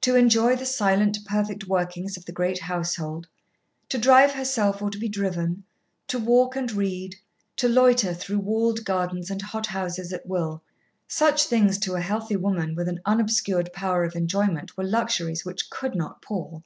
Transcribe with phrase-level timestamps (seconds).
[0.00, 3.26] To enjoy the silent, perfect workings of the great household,
[3.90, 5.64] to drive herself or be driven,
[6.08, 7.16] to walk and read,
[7.56, 10.62] to loiter through walled gardens and hothouses at will,
[11.06, 15.68] such things to a healthy woman with an unobscured power of enjoyment were luxuries which
[15.68, 16.64] could not pall.